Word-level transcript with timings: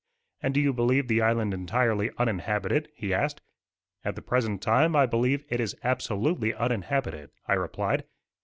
"And 0.41 0.55
do 0.55 0.59
you 0.59 0.73
believe 0.73 1.07
the 1.07 1.21
island 1.21 1.53
entirely 1.53 2.09
uninhabited?" 2.17 2.89
he 2.95 3.13
asked. 3.13 3.39
"At 4.03 4.15
the 4.15 4.23
present 4.23 4.59
time 4.59 4.95
I 4.95 5.05
believe 5.05 5.45
it 5.47 5.59
is 5.59 5.75
absolutely 5.83 6.55
uninhabited," 6.55 7.29
I 7.47 7.53
replied. 7.53 8.05